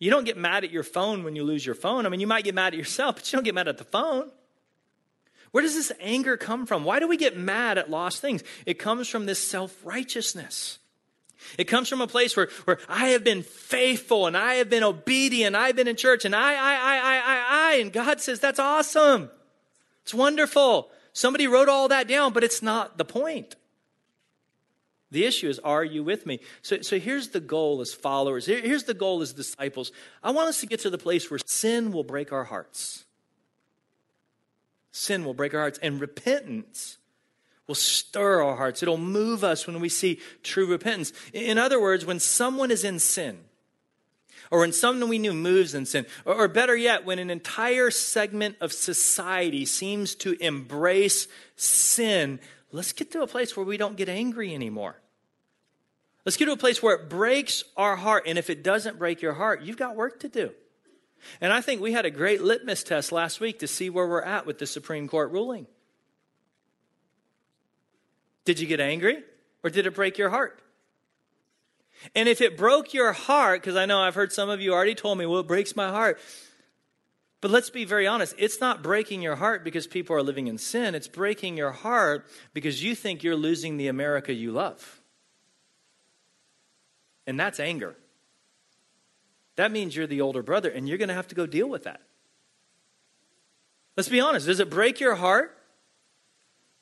[0.00, 2.06] You don't get mad at your phone when you lose your phone.
[2.06, 3.84] I mean, you might get mad at yourself, but you don't get mad at the
[3.84, 4.30] phone.
[5.52, 6.84] Where does this anger come from?
[6.84, 8.42] Why do we get mad at lost things?
[8.66, 10.78] It comes from this self righteousness.
[11.58, 14.82] It comes from a place where, where I have been faithful and I have been
[14.82, 15.56] obedient.
[15.56, 17.74] I've been in church and I, I, I, I, I, I.
[17.76, 19.30] And God says, that's awesome.
[20.02, 20.90] It's wonderful.
[21.12, 23.56] Somebody wrote all that down, but it's not the point.
[25.10, 26.40] The issue is, are you with me?
[26.62, 28.46] So, so here's the goal as followers.
[28.46, 29.90] Here, here's the goal as disciples.
[30.22, 33.04] I want us to get to the place where sin will break our hearts.
[34.92, 36.98] Sin will break our hearts, and repentance
[37.66, 38.82] will stir our hearts.
[38.82, 41.12] It'll move us when we see true repentance.
[41.32, 43.38] In other words, when someone is in sin,
[44.50, 47.90] or when someone we knew moves in sin, or, or better yet, when an entire
[47.90, 52.40] segment of society seems to embrace sin,
[52.72, 54.99] let's get to a place where we don't get angry anymore.
[56.24, 58.24] Let's get to a place where it breaks our heart.
[58.26, 60.50] And if it doesn't break your heart, you've got work to do.
[61.40, 64.22] And I think we had a great litmus test last week to see where we're
[64.22, 65.66] at with the Supreme Court ruling.
[68.44, 69.22] Did you get angry
[69.62, 70.60] or did it break your heart?
[72.14, 74.94] And if it broke your heart, because I know I've heard some of you already
[74.94, 76.18] told me, well, it breaks my heart.
[77.42, 78.34] But let's be very honest.
[78.38, 80.94] It's not breaking your heart because people are living in sin.
[80.94, 84.99] It's breaking your heart because you think you're losing the America you love.
[87.26, 87.96] And that's anger.
[89.56, 91.84] That means you're the older brother and you're going to have to go deal with
[91.84, 92.00] that.
[93.96, 94.46] Let's be honest.
[94.46, 95.56] Does it break your heart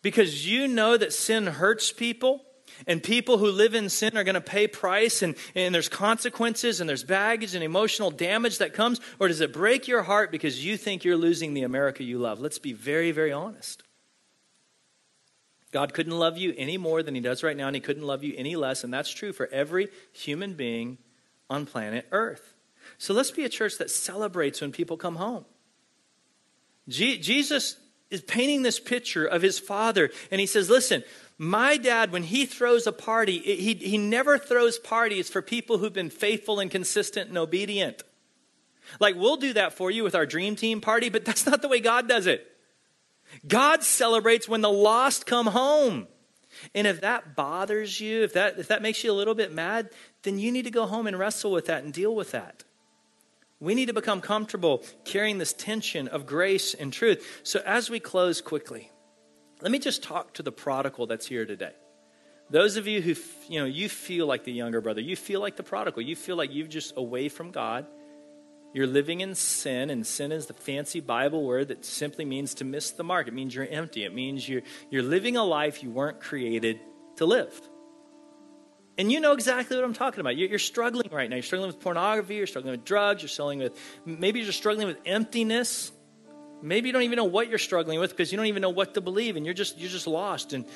[0.03, 2.43] because you know that sin hurts people
[2.87, 6.81] and people who live in sin are going to pay price and, and there's consequences
[6.81, 9.01] and there's baggage and emotional damage that comes?
[9.19, 12.41] Or does it break your heart because you think you're losing the America you love?
[12.41, 13.83] Let's be very, very honest.
[15.71, 18.25] God couldn't love you any more than he does right now, and he couldn't love
[18.25, 18.85] you any less.
[18.85, 20.99] And that's true for every human being
[21.51, 22.55] on planet Earth.
[22.97, 25.45] So let's be a church that celebrates when people come home.
[26.89, 27.77] Jesus
[28.11, 31.05] is painting this picture of his father, and he says, Listen,
[31.37, 35.93] my dad, when he throws a party, he, he never throws parties for people who've
[35.93, 38.03] been faithful and consistent and obedient.
[39.01, 41.69] Like, we'll do that for you with our dream team party, but that's not the
[41.69, 42.51] way God does it.
[43.47, 46.07] God celebrates when the lost come home.
[46.75, 49.91] And if that bothers you, if that, if that makes you a little bit mad,
[50.23, 52.65] then you need to go home and wrestle with that and deal with that.
[53.61, 57.41] We need to become comfortable carrying this tension of grace and truth.
[57.43, 58.91] So, as we close quickly,
[59.61, 61.73] let me just talk to the prodigal that's here today.
[62.51, 63.15] Those of you who,
[63.49, 66.37] you know, you feel like the younger brother, you feel like the prodigal, you feel
[66.37, 67.87] like you've just away from God,
[68.75, 72.65] you're living in sin, and sin is the fancy Bible word that simply means to
[72.65, 73.27] miss the mark.
[73.27, 74.05] It means you're empty.
[74.05, 76.79] It means you're, you're living a life you weren't created
[77.17, 77.59] to live.
[78.99, 80.37] And you know exactly what I'm talking about.
[80.37, 81.37] You're, you're, struggling right now.
[81.37, 82.35] You're struggling with pornography.
[82.35, 83.23] You're struggling with drugs.
[83.23, 85.93] You're struggling with, maybe you're just struggling with emptiness.
[86.61, 88.95] Maybe you don't even know what you're struggling with because you don't even know what
[88.95, 90.53] to believe and you're just, you're just lost.
[90.53, 90.67] And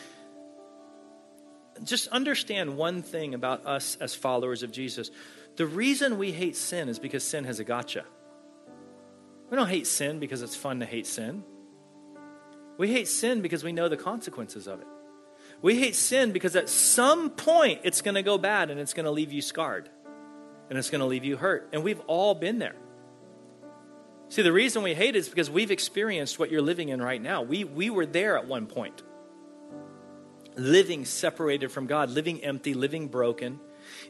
[1.82, 5.10] just understand one thing about us as followers of Jesus
[5.56, 8.04] the reason we hate sin is because sin has a gotcha.
[9.50, 11.44] We don't hate sin because it's fun to hate sin.
[12.78, 14.86] We hate sin because we know the consequences of it.
[15.60, 19.04] We hate sin because at some point it's going to go bad and it's going
[19.04, 19.90] to leave you scarred
[20.70, 21.68] and it's going to leave you hurt.
[21.72, 22.74] And we've all been there.
[24.30, 27.20] See, the reason we hate it is because we've experienced what you're living in right
[27.20, 27.42] now.
[27.42, 29.02] We, we were there at one point,
[30.56, 33.60] living separated from God, living empty, living broken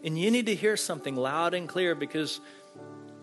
[0.05, 2.40] and you need to hear something loud and clear because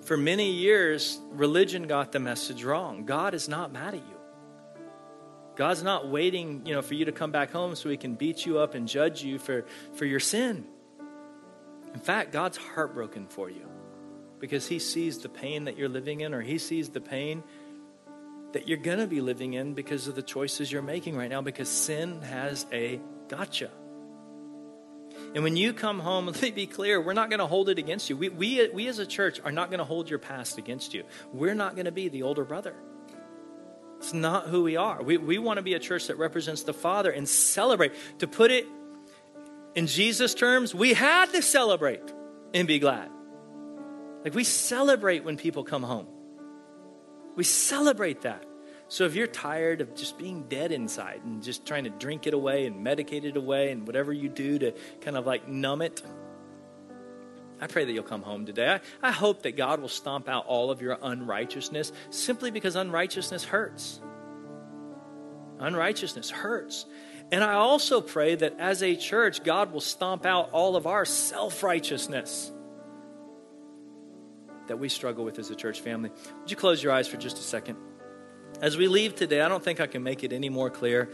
[0.02, 3.06] for many years, religion got the message wrong.
[3.06, 4.16] God is not mad at you.
[5.56, 8.46] God's not waiting, you know, for you to come back home so he can beat
[8.46, 10.66] you up and judge you for, for your sin.
[11.94, 13.68] In fact, God's heartbroken for you
[14.40, 17.44] because he sees the pain that you're living in or he sees the pain
[18.54, 21.42] that you're going to be living in because of the choices you're making right now
[21.42, 23.70] because sin has a gotcha.
[25.34, 27.78] And when you come home, let me be clear, we're not going to hold it
[27.78, 28.18] against you.
[28.18, 31.04] We, we, we as a church are not going to hold your past against you.
[31.34, 32.76] We're not going to be the older brother.
[33.98, 35.04] It's not who we are.
[35.04, 37.94] We, we want to be a church that represents the Father and celebrate.
[38.20, 38.66] To put it
[39.76, 42.14] in Jesus' terms, we had to celebrate
[42.54, 43.10] and be glad.
[44.24, 46.08] Like we celebrate when people come home.
[47.36, 48.46] We celebrate that.
[48.90, 52.34] So if you're tired of just being dead inside and just trying to drink it
[52.34, 56.02] away and medicate it away and whatever you do to kind of like numb it,
[57.62, 58.80] I pray that you'll come home today.
[59.04, 63.44] I, I hope that God will stomp out all of your unrighteousness simply because unrighteousness
[63.44, 64.02] hurts.
[65.60, 66.88] Unrighteousness hurts.
[67.32, 71.06] And I also pray that as a church, God will stomp out all of our
[71.06, 72.52] self righteousness
[74.68, 76.10] that we struggle with as a church family.
[76.42, 77.78] Would you close your eyes for just a second?
[78.62, 81.10] As we leave today, I don't think I can make it any more clear.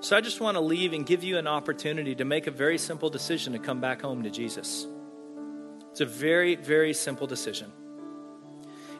[0.00, 2.76] So I just want to leave and give you an opportunity to make a very
[2.76, 4.86] simple decision to come back home to Jesus.
[5.92, 7.72] It's a very, very simple decision.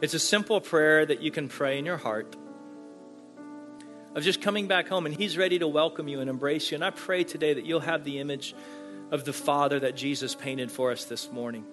[0.01, 2.37] It's a simple prayer that you can pray in your heart
[4.15, 6.77] of just coming back home, and He's ready to welcome you and embrace you.
[6.77, 8.55] And I pray today that you'll have the image
[9.11, 11.65] of the Father that Jesus painted for us this morning.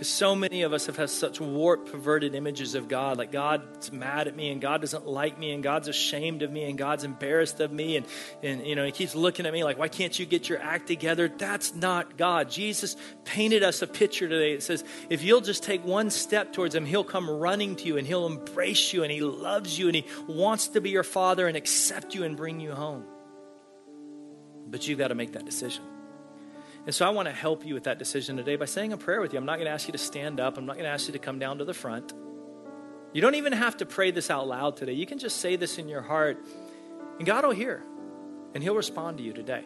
[0.00, 3.18] Because so many of us have had such warped, perverted images of God.
[3.18, 6.64] Like God's mad at me and God doesn't like me and God's ashamed of me
[6.64, 7.98] and God's embarrassed of me.
[7.98, 8.06] And,
[8.42, 10.86] and you know, he keeps looking at me like, why can't you get your act
[10.86, 11.28] together?
[11.28, 12.50] That's not God.
[12.50, 12.96] Jesus
[13.26, 14.54] painted us a picture today.
[14.54, 17.98] It says, if you'll just take one step towards him, he'll come running to you
[17.98, 21.46] and he'll embrace you and he loves you and he wants to be your father
[21.46, 23.04] and accept you and bring you home.
[24.66, 25.82] But you've got to make that decision.
[26.86, 29.20] And so I want to help you with that decision today by saying a prayer
[29.20, 29.38] with you.
[29.38, 31.12] I'm not going to ask you to stand up, I'm not going to ask you
[31.12, 32.12] to come down to the front.
[33.12, 34.92] You don't even have to pray this out loud today.
[34.92, 36.38] You can just say this in your heart,
[37.18, 37.82] and God will hear,
[38.54, 39.64] and He'll respond to you today.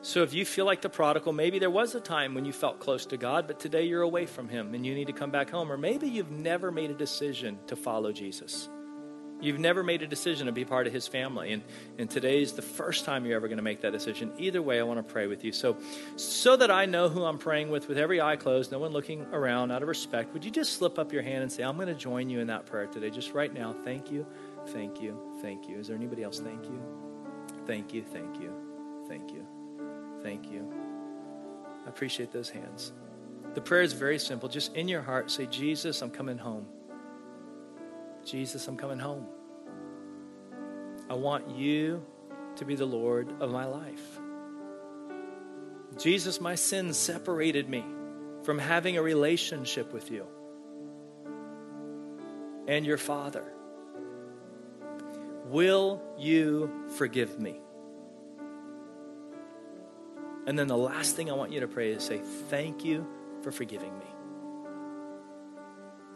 [0.00, 2.78] So if you feel like the prodigal, maybe there was a time when you felt
[2.78, 5.50] close to God, but today you're away from Him and you need to come back
[5.50, 5.72] home.
[5.72, 8.68] Or maybe you've never made a decision to follow Jesus.
[9.40, 11.52] You've never made a decision to be part of his family.
[11.52, 11.62] And,
[11.96, 14.32] and today is the first time you're ever going to make that decision.
[14.38, 15.52] Either way, I want to pray with you.
[15.52, 15.76] So,
[16.16, 19.22] so that I know who I'm praying with, with every eye closed, no one looking
[19.32, 21.88] around out of respect, would you just slip up your hand and say, I'm going
[21.88, 23.74] to join you in that prayer today, just right now?
[23.84, 24.26] Thank you,
[24.68, 25.78] thank you, thank you.
[25.78, 26.40] Is there anybody else?
[26.40, 26.82] Thank you,
[27.66, 28.52] thank you, thank you,
[29.08, 29.46] thank you,
[30.22, 30.72] thank you.
[31.86, 32.92] I appreciate those hands.
[33.54, 34.48] The prayer is very simple.
[34.48, 36.66] Just in your heart, say, Jesus, I'm coming home.
[38.24, 39.26] Jesus, I'm coming home.
[41.10, 42.04] I want you
[42.56, 44.20] to be the Lord of my life.
[45.96, 47.84] Jesus, my sins separated me
[48.42, 50.26] from having a relationship with you
[52.66, 53.44] and your Father.
[55.46, 57.60] Will you forgive me?
[60.46, 63.06] And then the last thing I want you to pray is say, Thank you
[63.42, 64.06] for forgiving me.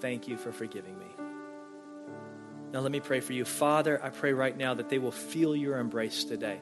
[0.00, 1.11] Thank you for forgiving me.
[2.72, 3.44] Now, let me pray for you.
[3.44, 6.60] Father, I pray right now that they will feel your embrace today.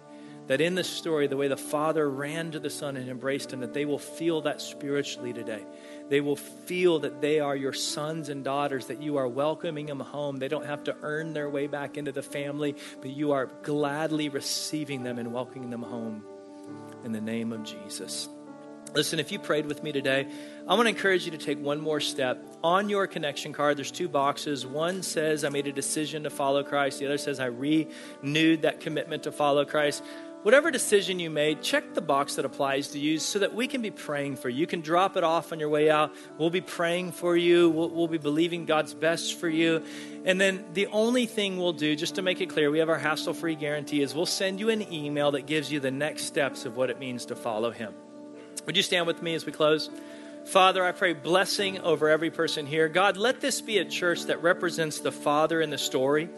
[0.48, 3.61] That in this story, the way the Father ran to the Son and embraced him,
[3.61, 5.64] that they will feel that spiritually today.
[6.08, 10.00] They will feel that they are your sons and daughters, that you are welcoming them
[10.00, 10.38] home.
[10.38, 14.28] They don't have to earn their way back into the family, but you are gladly
[14.28, 16.24] receiving them and welcoming them home
[17.04, 18.28] in the name of Jesus.
[18.93, 20.26] Listen, if you prayed with me today,
[20.66, 22.45] I want to encourage you to take one more step.
[22.64, 24.66] On your connection card, there's two boxes.
[24.66, 26.99] One says, I made a decision to follow Christ.
[26.99, 30.03] The other says, I renewed that commitment to follow Christ.
[30.43, 33.80] Whatever decision you made, check the box that applies to you so that we can
[33.80, 34.59] be praying for you.
[34.59, 36.12] You can drop it off on your way out.
[36.36, 37.68] We'll be praying for you.
[37.68, 39.84] We'll, we'll be believing God's best for you.
[40.24, 42.99] And then the only thing we'll do, just to make it clear, we have our
[42.99, 46.64] hassle free guarantee, is we'll send you an email that gives you the next steps
[46.64, 47.95] of what it means to follow Him.
[48.70, 49.90] Would you stand with me as we close?
[50.44, 52.88] Father, I pray blessing over every person here.
[52.88, 56.28] God, let this be a church that represents the Father in the story.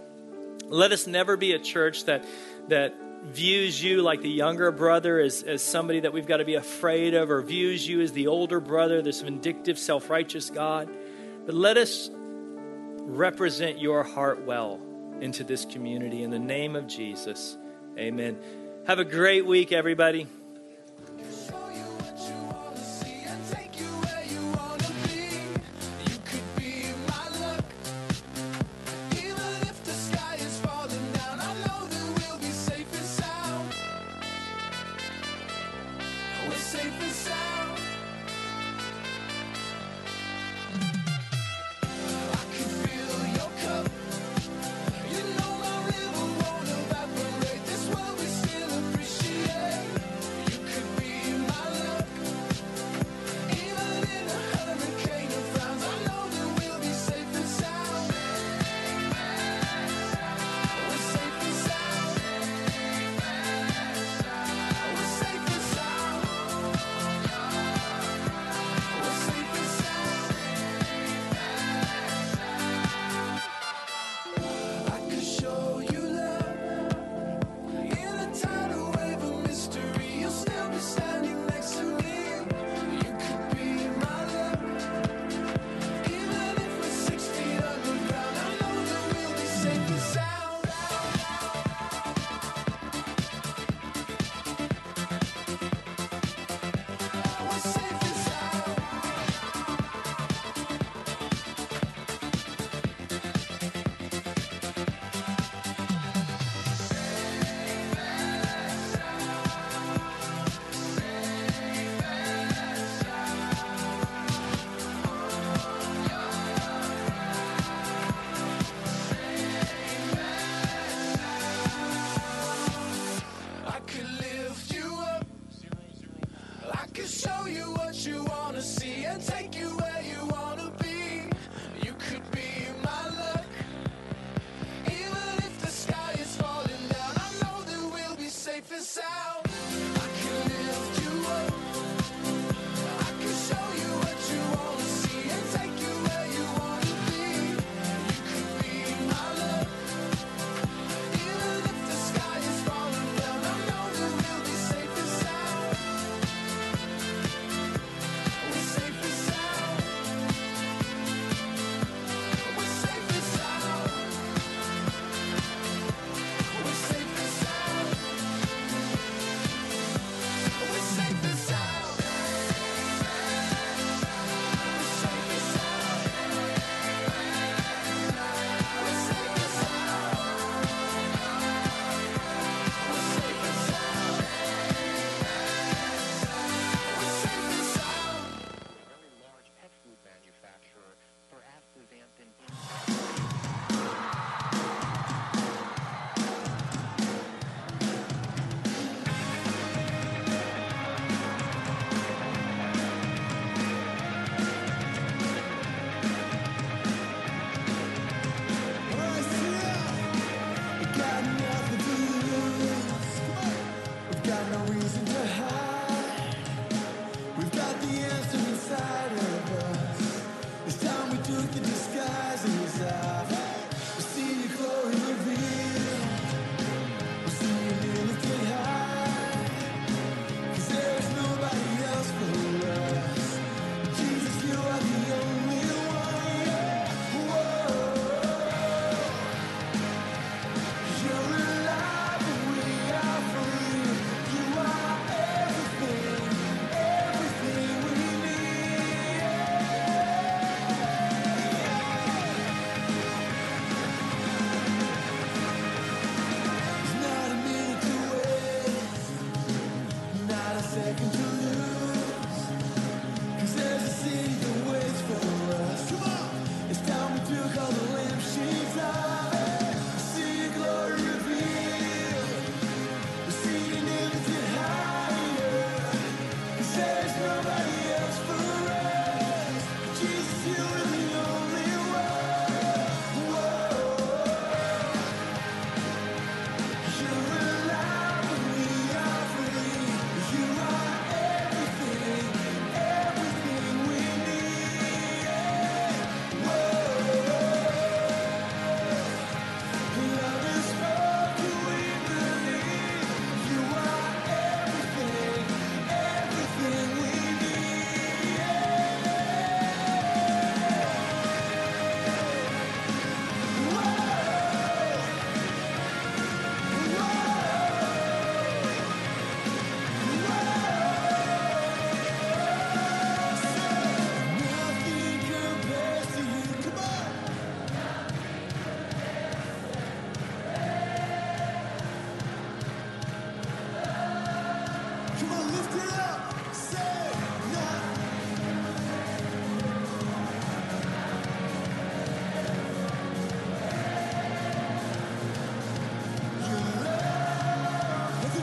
[0.64, 2.24] Let us never be a church that
[2.68, 6.54] that views you like the younger brother as, as somebody that we've got to be
[6.54, 10.88] afraid of, or views you as the older brother, this vindictive, self righteous God.
[11.44, 14.80] But let us represent your heart well
[15.20, 16.22] into this community.
[16.22, 17.58] In the name of Jesus,
[17.98, 18.38] amen.
[18.86, 20.26] Have a great week, everybody.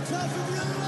[0.09, 0.78] Tough